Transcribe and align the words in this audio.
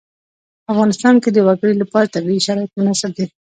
په 0.63 0.67
افغانستان 0.73 1.15
کې 1.23 1.29
د 1.31 1.37
وګړي 1.47 1.73
لپاره 1.81 2.11
طبیعي 2.15 2.41
شرایط 2.45 2.71
مناسب 2.79 3.09
دي. 3.17 3.25